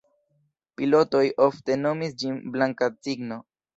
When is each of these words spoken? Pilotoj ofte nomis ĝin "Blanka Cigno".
Pilotoj 0.79 1.21
ofte 1.47 1.77
nomis 1.83 2.17
ĝin 2.25 2.43
"Blanka 2.57 2.93
Cigno". 3.07 3.43